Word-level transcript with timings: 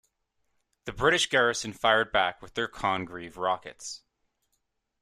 The 0.85 0.93
British 0.93 1.27
garrison 1.29 1.73
fired 1.73 2.11
back 2.11 2.41
with 2.41 2.55
their 2.55 2.67
Congreve 2.67 3.37
rockets. 3.37 4.01